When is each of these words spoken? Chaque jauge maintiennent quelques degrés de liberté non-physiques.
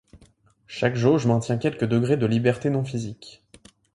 Chaque 0.65 0.95
jauge 0.95 1.27
maintiennent 1.27 1.59
quelques 1.59 1.83
degrés 1.87 2.17
de 2.17 2.25
liberté 2.25 2.71
non-physiques. 2.71 3.43